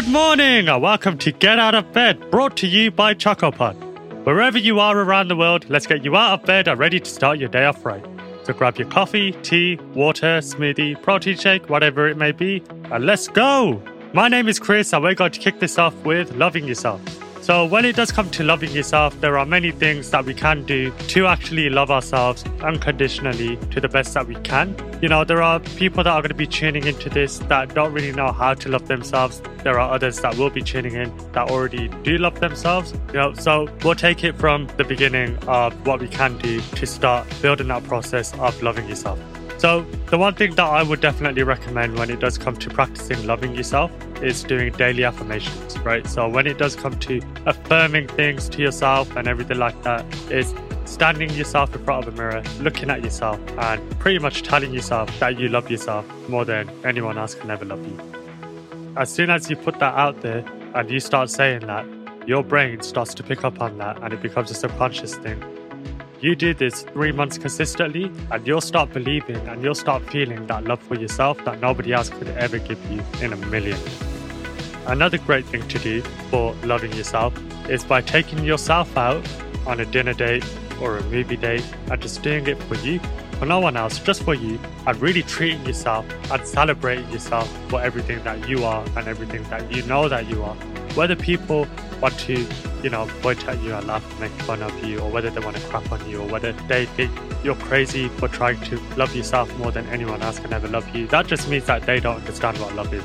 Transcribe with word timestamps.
Good 0.00 0.12
morning 0.12 0.66
and 0.66 0.82
welcome 0.82 1.18
to 1.18 1.30
Get 1.30 1.58
Out 1.58 1.74
of 1.74 1.92
Bed, 1.92 2.30
brought 2.30 2.56
to 2.56 2.66
you 2.66 2.90
by 2.90 3.12
CHXCO 3.12 3.54
POD. 3.54 4.24
Wherever 4.24 4.56
you 4.56 4.80
are 4.80 4.98
around 4.98 5.28
the 5.28 5.36
world, 5.36 5.68
let's 5.68 5.86
get 5.86 6.06
you 6.06 6.16
out 6.16 6.40
of 6.40 6.46
bed 6.46 6.68
and 6.68 6.78
ready 6.78 6.98
to 6.98 7.10
start 7.10 7.38
your 7.38 7.50
day 7.50 7.66
off 7.66 7.84
right. 7.84 8.02
So 8.44 8.54
grab 8.54 8.78
your 8.78 8.88
coffee, 8.88 9.32
tea, 9.42 9.76
water, 9.92 10.38
smoothie, 10.38 11.02
protein 11.02 11.36
shake, 11.36 11.68
whatever 11.68 12.08
it 12.08 12.16
may 12.16 12.32
be, 12.32 12.62
and 12.84 13.04
let's 13.04 13.28
go! 13.28 13.82
My 14.14 14.28
name 14.28 14.48
is 14.48 14.58
Chris 14.58 14.90
and 14.94 15.02
we're 15.02 15.14
going 15.14 15.32
to 15.32 15.38
kick 15.38 15.60
this 15.60 15.76
off 15.76 15.94
with 15.96 16.32
loving 16.32 16.64
yourself. 16.64 17.02
So, 17.50 17.64
when 17.64 17.84
it 17.84 17.96
does 17.96 18.12
come 18.12 18.30
to 18.30 18.44
loving 18.44 18.70
yourself, 18.70 19.20
there 19.20 19.36
are 19.36 19.44
many 19.44 19.72
things 19.72 20.08
that 20.12 20.24
we 20.24 20.34
can 20.34 20.62
do 20.66 20.92
to 21.08 21.26
actually 21.26 21.68
love 21.68 21.90
ourselves 21.90 22.44
unconditionally 22.62 23.56
to 23.72 23.80
the 23.80 23.88
best 23.88 24.14
that 24.14 24.28
we 24.28 24.36
can. 24.36 24.76
You 25.02 25.08
know, 25.08 25.24
there 25.24 25.42
are 25.42 25.58
people 25.58 26.04
that 26.04 26.12
are 26.12 26.22
going 26.22 26.28
to 26.28 26.36
be 26.36 26.46
tuning 26.46 26.86
into 26.86 27.10
this 27.10 27.40
that 27.48 27.74
don't 27.74 27.92
really 27.92 28.12
know 28.12 28.30
how 28.30 28.54
to 28.54 28.68
love 28.68 28.86
themselves. 28.86 29.42
There 29.64 29.80
are 29.80 29.92
others 29.92 30.20
that 30.20 30.36
will 30.36 30.50
be 30.50 30.62
tuning 30.62 30.94
in 30.94 31.12
that 31.32 31.50
already 31.50 31.88
do 32.04 32.18
love 32.18 32.38
themselves. 32.38 32.92
You 33.08 33.14
know, 33.14 33.34
so 33.34 33.68
we'll 33.82 33.96
take 33.96 34.22
it 34.22 34.38
from 34.38 34.68
the 34.76 34.84
beginning 34.84 35.36
of 35.48 35.74
what 35.84 35.98
we 35.98 36.06
can 36.06 36.38
do 36.38 36.60
to 36.60 36.86
start 36.86 37.26
building 37.42 37.66
that 37.66 37.82
process 37.82 38.32
of 38.34 38.62
loving 38.62 38.88
yourself. 38.88 39.18
So, 39.60 39.82
the 40.06 40.16
one 40.16 40.32
thing 40.36 40.54
that 40.54 40.64
I 40.64 40.82
would 40.82 41.02
definitely 41.02 41.42
recommend 41.42 41.98
when 41.98 42.08
it 42.08 42.18
does 42.18 42.38
come 42.38 42.56
to 42.56 42.70
practicing 42.70 43.26
loving 43.26 43.54
yourself 43.54 43.92
is 44.22 44.42
doing 44.42 44.72
daily 44.72 45.04
affirmations, 45.04 45.78
right? 45.80 46.06
So, 46.06 46.26
when 46.30 46.46
it 46.46 46.56
does 46.56 46.74
come 46.74 46.98
to 47.00 47.20
affirming 47.44 48.08
things 48.08 48.48
to 48.48 48.62
yourself 48.62 49.14
and 49.16 49.28
everything 49.28 49.58
like 49.58 49.82
that, 49.82 50.06
is 50.30 50.54
standing 50.86 51.28
yourself 51.34 51.76
in 51.76 51.84
front 51.84 52.08
of 52.08 52.14
a 52.14 52.16
mirror, 52.16 52.42
looking 52.60 52.88
at 52.88 53.04
yourself, 53.04 53.38
and 53.58 53.98
pretty 53.98 54.18
much 54.18 54.44
telling 54.44 54.72
yourself 54.72 55.10
that 55.20 55.38
you 55.38 55.50
love 55.50 55.70
yourself 55.70 56.06
more 56.26 56.46
than 56.46 56.70
anyone 56.86 57.18
else 57.18 57.34
can 57.34 57.50
ever 57.50 57.66
love 57.66 57.86
you. 57.86 58.00
As 58.96 59.12
soon 59.12 59.28
as 59.28 59.50
you 59.50 59.56
put 59.56 59.78
that 59.78 59.92
out 59.92 60.22
there 60.22 60.42
and 60.74 60.90
you 60.90 61.00
start 61.00 61.28
saying 61.28 61.66
that, 61.66 61.84
your 62.26 62.42
brain 62.42 62.80
starts 62.80 63.12
to 63.12 63.22
pick 63.22 63.44
up 63.44 63.60
on 63.60 63.76
that 63.76 64.02
and 64.02 64.14
it 64.14 64.22
becomes 64.22 64.50
a 64.50 64.54
subconscious 64.54 65.16
thing 65.16 65.38
you 66.22 66.36
do 66.36 66.52
this 66.54 66.82
three 66.82 67.12
months 67.12 67.38
consistently, 67.38 68.10
and 68.30 68.46
you'll 68.46 68.60
start 68.60 68.92
believing 68.92 69.36
and 69.48 69.62
you'll 69.62 69.74
start 69.74 70.02
feeling 70.10 70.46
that 70.46 70.64
love 70.64 70.82
for 70.82 70.94
yourself 70.94 71.42
that 71.44 71.60
nobody 71.60 71.92
else 71.92 72.10
could 72.10 72.28
ever 72.28 72.58
give 72.58 72.78
you 72.90 73.02
in 73.20 73.32
a 73.32 73.36
million. 73.36 73.78
Another 74.86 75.18
great 75.18 75.46
thing 75.46 75.66
to 75.68 75.78
do 75.78 76.02
for 76.30 76.54
loving 76.64 76.92
yourself 76.92 77.34
is 77.68 77.84
by 77.84 78.00
taking 78.00 78.44
yourself 78.44 78.96
out 78.96 79.26
on 79.66 79.80
a 79.80 79.86
dinner 79.86 80.14
date 80.14 80.44
or 80.80 80.98
a 80.98 81.02
movie 81.04 81.36
date 81.36 81.64
and 81.90 82.00
just 82.00 82.22
doing 82.22 82.46
it 82.46 82.60
for 82.64 82.74
you, 82.76 83.00
for 83.40 83.46
no 83.46 83.58
one 83.58 83.74
else, 83.74 83.98
just 83.98 84.22
for 84.22 84.34
you, 84.34 84.60
and 84.86 85.00
really 85.00 85.22
treating 85.22 85.64
yourself 85.64 86.04
and 86.30 86.46
celebrating 86.46 87.10
yourself 87.10 87.48
for 87.70 87.80
everything 87.80 88.22
that 88.22 88.46
you 88.46 88.62
are 88.64 88.84
and 88.96 89.08
everything 89.08 89.42
that 89.44 89.72
you 89.72 89.82
know 89.84 90.10
that 90.10 90.28
you 90.28 90.42
are. 90.44 90.54
Whether 90.94 91.16
people 91.16 91.66
want 92.02 92.18
to, 92.20 92.46
you 92.82 92.90
know, 92.90 93.06
point 93.22 93.48
at 93.48 93.58
you 93.62 93.72
and 93.72 93.86
laugh 93.86 94.08
and 94.10 94.20
make 94.20 94.42
fun 94.42 94.62
of 94.62 94.84
you, 94.84 94.98
or 95.00 95.10
whether 95.10 95.30
they 95.30 95.40
want 95.40 95.56
to 95.56 95.62
crap 95.68 95.90
on 95.90 96.06
you, 96.10 96.20
or 96.20 96.28
whether 96.28 96.52
they 96.68 96.84
think 96.84 97.10
you're 97.42 97.54
crazy 97.54 98.08
for 98.08 98.28
trying 98.28 98.60
to 98.64 98.78
love 98.98 99.16
yourself 99.16 99.56
more 99.56 99.72
than 99.72 99.86
anyone 99.86 100.20
else 100.20 100.38
can 100.38 100.52
ever 100.52 100.68
love 100.68 100.94
you. 100.94 101.06
That 101.06 101.26
just 101.26 101.48
means 101.48 101.64
that 101.64 101.86
they 101.86 101.98
don't 101.98 102.16
understand 102.16 102.58
what 102.58 102.74
love 102.74 102.92
is. 102.92 103.02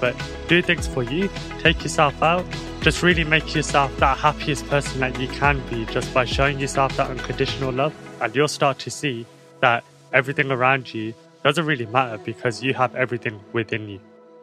But 0.00 0.14
do 0.48 0.60
things 0.60 0.86
for 0.86 1.02
you, 1.02 1.30
take 1.60 1.82
yourself 1.82 2.22
out, 2.22 2.44
just 2.82 3.02
really 3.02 3.24
make 3.24 3.54
yourself 3.54 3.96
that 4.00 4.18
happiest 4.18 4.66
person 4.66 5.00
that 5.00 5.18
you 5.18 5.28
can 5.28 5.66
be 5.70 5.86
just 5.86 6.12
by 6.12 6.26
showing 6.26 6.60
yourself 6.60 6.94
that 6.98 7.08
unconditional 7.08 7.72
love, 7.72 7.94
and 8.20 8.36
you'll 8.36 8.48
start 8.48 8.78
to 8.80 8.90
see 8.90 9.24
that 9.60 9.84
everything 10.12 10.50
around 10.50 10.92
you 10.94 11.14
doesn't 11.42 11.66
really 11.66 11.86
matter 11.86 12.18
because 12.18 12.62
you 12.62 12.74
have 12.74 12.94
everything 12.94 13.40
within 13.52 13.88
you. 13.88 14.00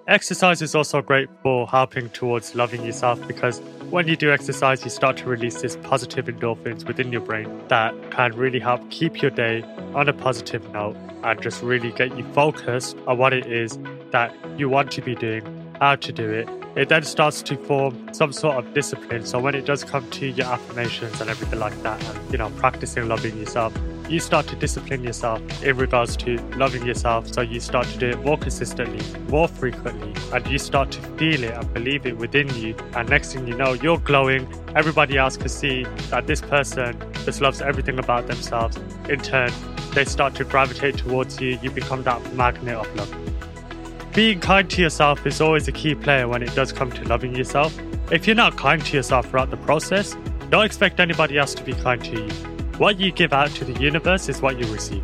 Exercise 0.08 0.62
is 0.62 0.76
also 0.76 1.02
great 1.02 1.28
for 1.42 1.68
helping 1.68 2.10
towards 2.10 2.54
loving 2.54 2.86
yourself 2.86 3.20
because 3.28 3.60
when 3.90 4.08
you 4.08 4.16
do 4.16 4.32
exercise, 4.32 4.84
you 4.84 4.92
start 4.92 5.18
to 5.18 5.26
release 5.26 5.62
this 5.64 5.78
positive 5.78 6.26
endorphins 6.26 6.86
within 6.86 7.12
your 7.12 7.22
brain 7.22 7.50
that 7.70 7.94
can 8.12 8.32
really 8.36 8.60
help 8.60 8.88
keep 8.92 9.22
your 9.22 9.32
day 9.32 9.64
on 9.96 10.08
a 10.08 10.14
positive 10.14 10.68
note 10.72 10.96
and 11.24 11.42
just 11.42 11.64
really 11.64 11.92
get 11.94 12.16
you 12.16 12.24
focused 12.34 12.96
on 13.08 13.18
what 13.18 13.34
it 13.34 13.48
is 13.48 13.80
that 14.12 14.32
you 14.60 14.70
want 14.70 14.92
to 14.92 15.02
be 15.02 15.16
doing, 15.16 15.44
how 15.82 15.96
to 15.96 16.12
do 16.12 16.30
it. 16.30 16.48
It 16.76 16.90
then 16.90 17.04
starts 17.04 17.42
to 17.42 17.58
form 17.58 18.14
some 18.14 18.32
sort 18.32 18.58
of 18.58 18.74
discipline. 18.76 19.26
So 19.26 19.40
when 19.40 19.56
it 19.56 19.66
does 19.66 19.84
come 19.84 20.08
to 20.12 20.28
your 20.28 20.46
affirmations 20.46 21.20
and 21.20 21.32
everything 21.32 21.60
like 21.60 21.82
that, 21.82 22.04
and 22.04 22.32
you 22.32 22.38
know, 22.38 22.50
practicing 22.58 23.08
loving 23.08 23.38
yourself, 23.38 23.74
you 24.10 24.20
start 24.20 24.48
to 24.48 24.56
discipline 24.56 25.04
yourself 25.04 25.42
in 25.64 25.78
regards 25.78 26.16
to 26.18 26.38
loving 26.58 26.86
yourself. 26.86 27.32
So 27.34 27.42
you 27.42 27.60
start 27.60 27.88
to 27.88 27.98
do 27.98 28.10
it 28.10 28.24
more 28.24 28.38
consistently, 28.38 29.04
more 29.30 29.48
frequently, 29.48 30.14
and 30.32 30.46
you 30.48 30.60
start 30.60 30.92
to 30.92 31.02
feel 31.18 31.44
it 31.44 31.52
and 31.52 31.74
believe 31.74 32.06
it 32.06 32.18
within 32.18 32.48
you. 32.56 32.76
And 32.96 33.10
next 33.10 33.34
thing 33.34 33.48
you 33.48 33.56
know, 33.56 33.74
you're 33.74 33.98
glowing. 33.98 34.48
Everybody 34.76 35.18
else 35.18 35.38
can 35.38 35.50
see 35.50 35.84
that 36.10 36.28
this 36.28 36.42
person 36.42 36.98
just 37.26 37.42
loves 37.42 37.62
everything 37.62 37.98
about 37.98 38.28
themselves. 38.28 38.78
In 39.10 39.20
turn, 39.20 39.52
they 39.94 40.06
start 40.06 40.36
to 40.36 40.44
gravitate 40.44 40.98
towards 40.98 41.42
you. 41.42 41.58
You 41.62 41.72
become 41.72 42.04
that 42.04 42.34
magnet 42.36 42.76
of 42.76 42.96
love. 42.96 43.16
Being 44.14 44.40
kind 44.40 44.70
to 44.70 44.82
yourself 44.82 45.26
is 45.26 45.42
always 45.42 45.68
a 45.68 45.72
key 45.72 45.96
player 45.96 46.28
when 46.28 46.44
it 46.44 46.54
does 46.54 46.72
come 46.72 46.92
to 46.92 47.04
loving 47.06 47.36
yourself. 47.36 47.78
If 48.12 48.28
you're 48.28 48.36
not 48.36 48.56
kind 48.56 48.86
to 48.86 48.96
yourself 48.96 49.30
throughout 49.30 49.50
the 49.50 49.58
process, 49.58 50.16
don't 50.52 50.64
expect 50.64 51.00
anybody 51.00 51.38
else 51.38 51.56
to 51.56 51.64
be 51.64 51.74
kind 51.74 52.02
to 52.04 52.24
you 52.24 52.55
what 52.78 53.00
you 53.00 53.12
give 53.12 53.32
out 53.32 53.50
to 53.52 53.64
the 53.64 53.80
universe 53.82 54.28
is 54.28 54.42
what 54.42 54.60
you 54.60 54.72
receive, 54.72 55.04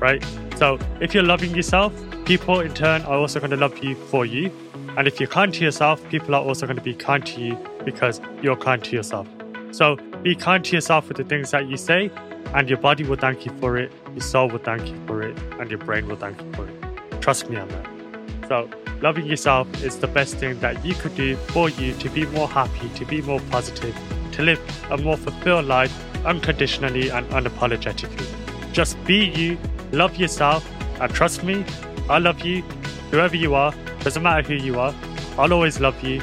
right? 0.00 0.24
So 0.56 0.78
if 1.00 1.14
you're 1.14 1.24
loving 1.24 1.54
yourself, 1.54 1.92
people 2.24 2.60
in 2.60 2.72
turn 2.74 3.02
are 3.02 3.16
also 3.16 3.40
going 3.40 3.50
to 3.50 3.56
love 3.56 3.82
you 3.82 3.94
for 3.94 4.24
you. 4.24 4.52
And 4.96 5.08
if 5.08 5.18
you're 5.18 5.28
kind 5.28 5.52
to 5.54 5.64
yourself, 5.64 6.06
people 6.10 6.34
are 6.34 6.42
also 6.42 6.66
going 6.66 6.76
to 6.76 6.82
be 6.82 6.94
kind 6.94 7.24
to 7.26 7.40
you 7.40 7.58
because 7.84 8.20
you're 8.42 8.56
kind 8.56 8.82
to 8.84 8.94
yourself. 8.94 9.26
So 9.72 9.96
be 10.22 10.34
kind 10.34 10.64
to 10.64 10.76
yourself 10.76 11.08
with 11.08 11.16
the 11.16 11.24
things 11.24 11.50
that 11.50 11.68
you 11.68 11.76
say, 11.76 12.10
and 12.54 12.68
your 12.68 12.78
body 12.78 13.04
will 13.04 13.16
thank 13.16 13.44
you 13.44 13.52
for 13.60 13.76
it, 13.76 13.92
your 14.12 14.20
soul 14.20 14.48
will 14.48 14.58
thank 14.58 14.88
you 14.88 15.00
for 15.06 15.22
it, 15.22 15.36
and 15.58 15.70
your 15.70 15.78
brain 15.78 16.06
will 16.08 16.16
thank 16.16 16.40
you 16.40 16.52
for 16.52 16.68
it. 16.68 17.20
Trust 17.20 17.50
me 17.50 17.56
on 17.56 17.68
that. 17.68 18.48
So, 18.48 18.70
loving 19.02 19.26
yourself 19.26 19.68
is 19.84 19.98
the 19.98 20.06
best 20.06 20.36
thing 20.36 20.58
that 20.60 20.84
you 20.84 20.94
could 20.94 21.14
do 21.14 21.36
for 21.36 21.68
you 21.68 21.92
to 21.94 22.08
be 22.08 22.24
more 22.26 22.48
happy, 22.48 22.88
to 22.90 23.04
be 23.04 23.20
more 23.22 23.40
positive, 23.50 23.94
to 24.32 24.42
live 24.42 24.60
a 24.90 24.96
more 24.96 25.16
fulfilled 25.16 25.66
life 25.66 25.92
unconditionally 26.24 27.08
and 27.10 27.26
unapologetically. 27.30 28.26
Just 28.72 29.02
be 29.04 29.26
you, 29.26 29.58
love 29.92 30.16
yourself, 30.16 30.68
and 31.00 31.12
trust 31.12 31.42
me, 31.44 31.64
I 32.08 32.18
love 32.18 32.40
you, 32.40 32.62
whoever 33.10 33.36
you 33.36 33.54
are, 33.54 33.74
doesn't 34.00 34.22
matter 34.22 34.46
who 34.46 34.54
you 34.54 34.78
are, 34.78 34.94
I'll 35.38 35.52
always 35.52 35.80
love 35.80 36.02
you 36.02 36.22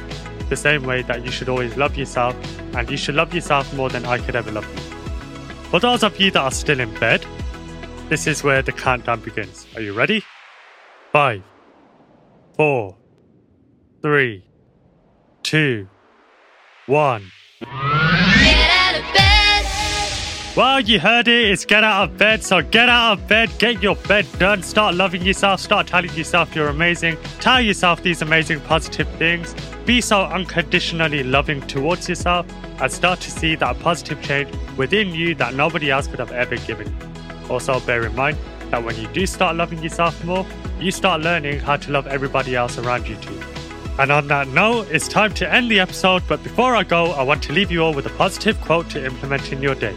the 0.50 0.55
same 0.55 0.84
way 0.84 1.01
that 1.03 1.25
you 1.25 1.31
should 1.31 1.50
always 1.50 1.75
love 1.78 1.97
yourself, 1.97 2.35
and 2.75 2.89
you 2.89 2.97
should 2.97 3.16
love 3.16 3.34
yourself 3.34 3.73
more 3.73 3.89
than 3.89 4.05
I 4.05 4.17
could 4.19 4.35
ever 4.35 4.51
love 4.51 4.67
you. 4.75 4.81
For 5.69 5.79
those 5.79 6.03
of 6.03 6.19
you 6.19 6.31
that 6.31 6.41
are 6.41 6.51
still 6.51 6.79
in 6.79 6.94
bed, 7.00 7.25
this 8.09 8.28
is 8.28 8.44
where 8.44 8.61
the 8.61 8.72
countdown 8.72 9.22
begins. 9.22 9.66
Are 9.75 9.81
you 9.81 9.94
ready? 9.94 10.23
Five, 11.11 11.44
four, 12.55 12.97
three, 14.01 14.45
two, 15.41 15.88
one. 16.85 17.31
Well, 20.55 20.79
you 20.79 21.01
heard 21.01 21.27
it. 21.27 21.51
It's 21.51 21.66
get 21.66 21.83
out 21.83 22.05
of 22.05 22.17
bed. 22.17 22.41
So 22.41 22.61
get 22.61 22.88
out 22.88 23.19
of 23.19 23.27
bed, 23.27 23.51
get 23.59 23.83
your 23.83 23.97
bed 24.07 24.25
done, 24.39 24.63
start 24.63 24.95
loving 24.95 25.21
yourself, 25.21 25.59
start 25.59 25.85
telling 25.85 26.13
yourself 26.13 26.55
you're 26.55 26.69
amazing. 26.69 27.17
Tell 27.41 27.59
yourself 27.59 28.03
these 28.03 28.21
amazing 28.21 28.61
positive 28.61 29.09
things. 29.17 29.53
Be 29.85 29.99
so 29.99 30.21
unconditionally 30.21 31.23
loving 31.23 31.59
towards 31.67 32.07
yourself 32.07 32.47
and 32.79 32.89
start 32.89 33.19
to 33.19 33.31
see 33.31 33.55
that 33.55 33.77
positive 33.81 34.21
change 34.21 34.49
within 34.77 35.13
you 35.13 35.35
that 35.35 35.55
nobody 35.55 35.91
else 35.91 36.07
could 36.07 36.19
have 36.19 36.31
ever 36.31 36.55
given. 36.55 36.95
Also, 37.49 37.81
bear 37.81 38.05
in 38.05 38.16
mind 38.16 38.37
that 38.69 38.81
when 38.81 38.95
you 38.95 39.09
do 39.09 39.25
start 39.25 39.57
loving 39.57 39.83
yourself 39.83 40.23
more, 40.23 40.45
you 40.79 40.89
start 40.89 41.19
learning 41.19 41.59
how 41.59 41.75
to 41.75 41.91
love 41.91 42.07
everybody 42.07 42.55
else 42.55 42.77
around 42.77 43.09
you 43.09 43.17
too. 43.17 43.41
And 43.99 44.09
on 44.09 44.29
that 44.29 44.47
note, 44.47 44.87
it's 44.90 45.09
time 45.09 45.34
to 45.34 45.53
end 45.53 45.69
the 45.69 45.81
episode. 45.81 46.23
But 46.29 46.41
before 46.43 46.78
I 46.78 46.84
go, 46.84 47.11
I 47.11 47.23
want 47.23 47.43
to 47.43 47.51
leave 47.51 47.72
you 47.72 47.81
all 47.81 47.93
with 47.93 48.05
a 48.05 48.11
positive 48.11 48.59
quote 48.61 48.90
to 48.91 49.05
implement 49.05 49.51
in 49.51 49.61
your 49.61 49.75
day. 49.75 49.93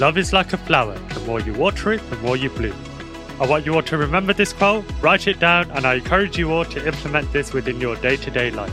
Love 0.00 0.18
is 0.18 0.32
like 0.32 0.52
a 0.52 0.58
flower. 0.58 0.98
The 1.14 1.20
more 1.20 1.40
you 1.40 1.54
water 1.54 1.92
it, 1.92 2.10
the 2.10 2.16
more 2.16 2.36
you 2.36 2.50
bloom. 2.50 2.76
I 3.40 3.46
want 3.46 3.66
you 3.66 3.74
all 3.74 3.82
to 3.82 3.96
remember 3.96 4.32
this 4.32 4.52
quote, 4.52 4.84
write 5.00 5.26
it 5.26 5.40
down, 5.40 5.70
and 5.72 5.86
I 5.86 5.94
encourage 5.94 6.38
you 6.38 6.52
all 6.52 6.64
to 6.64 6.86
implement 6.86 7.32
this 7.32 7.52
within 7.52 7.80
your 7.80 7.96
day 7.96 8.16
to 8.16 8.30
day 8.30 8.50
life. 8.50 8.72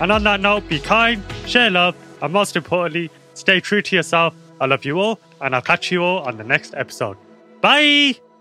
And 0.00 0.10
on 0.10 0.24
that 0.24 0.40
note, 0.40 0.68
be 0.68 0.80
kind, 0.80 1.22
share 1.46 1.70
love, 1.70 1.94
and 2.22 2.32
most 2.32 2.56
importantly, 2.56 3.10
stay 3.34 3.60
true 3.60 3.82
to 3.82 3.96
yourself. 3.96 4.34
I 4.60 4.66
love 4.66 4.84
you 4.84 4.98
all, 4.98 5.20
and 5.40 5.54
I'll 5.54 5.62
catch 5.62 5.90
you 5.90 6.02
all 6.02 6.20
on 6.20 6.36
the 6.36 6.44
next 6.44 6.74
episode. 6.74 7.16
Bye! 7.60 8.31